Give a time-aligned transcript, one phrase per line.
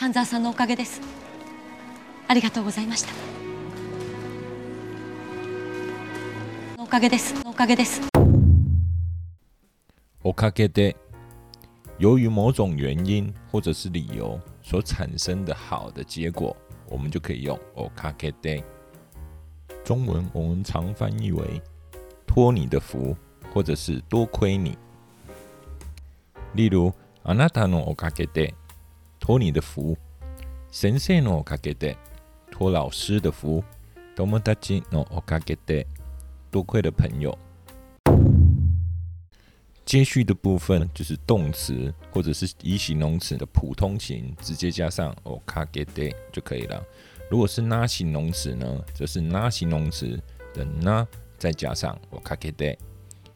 [0.00, 1.00] 半沢さんのおかげです
[2.28, 3.08] ありがとうございました
[6.80, 8.00] おかげですおかげです
[10.22, 10.96] おかげで
[11.98, 16.54] 由于某种原因或者是理由所产生的好的结果，
[16.90, 18.62] 我们就可以用おか a で e day”。
[19.82, 21.60] 中文我们常翻译为
[22.24, 23.16] “托你的福”
[23.52, 24.78] 或者是“多亏你”。
[26.54, 26.92] 例如，
[27.24, 28.54] あなたのおかげで
[29.28, 29.94] 托你的福，
[30.70, 31.96] 先生のおかけて。
[32.50, 33.62] 托老师的福，
[34.16, 35.84] 友達のおかけて。
[36.50, 37.36] 多亏了朋友。
[39.84, 46.82] 接续的部分就是动词或者是以形容词的普通形直接加上おかけて就可以了。
[47.30, 48.82] 如果是哪形容词呢？
[48.94, 50.18] 就是哪形容词
[50.54, 52.78] 的哪再加上おかけて。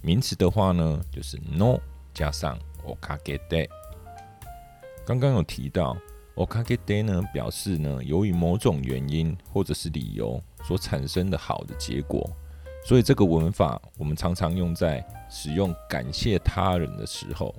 [0.00, 1.78] 名词的话呢，就是の
[2.14, 3.68] 加上おかけて。
[5.06, 5.94] 刚刚有提到
[6.34, 12.28] ，o k お day 呢表示呢，由于某种原因或者是理由所产生的好的结果，
[12.86, 17.54] 所以这个文法我们常常用在使用感谢他人的时候。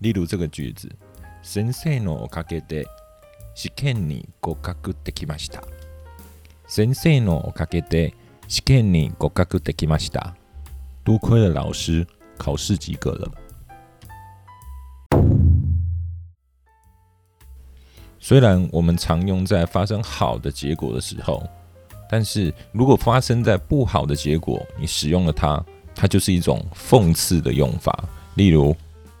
[0.00, 0.90] 例如这个句子，
[1.40, 2.84] 先生のおかげで
[3.54, 5.62] 試験に合格できました。
[6.66, 8.12] 先生のおかげで
[8.48, 10.34] 試験に合格できました。
[11.04, 12.04] 多亏了老师，
[12.36, 13.45] 考试及格了。
[18.28, 21.46] 虽然我们常用在发生好的结果的时候，
[22.10, 28.04] 但是如果发生在不好的结果，你使用了它，它就是一种讽刺的用法。
[28.34, 28.74] 例如，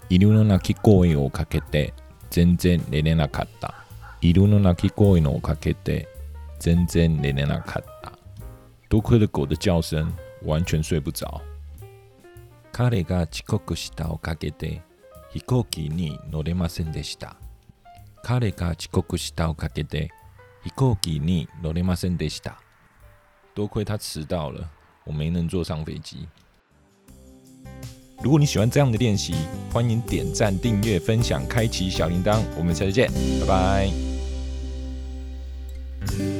[0.08, 1.92] 一路の鳴き声をかけて、
[2.30, 3.72] 真剣に連絡した。
[4.20, 6.04] 一路の鳴き声のかけて、
[6.58, 8.12] 真剣に連絡した。
[8.88, 10.12] 多亏了狗的叫声，
[10.46, 11.40] 完全睡不着。
[12.72, 14.80] 彼が遅刻したをかけて、
[15.32, 17.36] 飛行機に乗れませんでした。
[18.26, 22.58] 卡雷卡，一个故事到卡迪德，一个给你罗尼马森德西达。
[23.54, 24.68] 多亏他迟到了，
[25.04, 26.26] 我没能坐上飞机。
[28.20, 29.36] 如果你喜欢这样的练习，
[29.72, 32.42] 欢迎点赞、订阅、分享、开启小铃铛。
[32.58, 33.08] 我们下次见，
[33.46, 33.88] 拜
[36.16, 36.35] 拜。